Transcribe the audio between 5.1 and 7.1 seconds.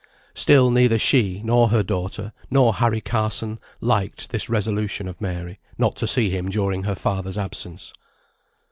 Mary, not to see him during her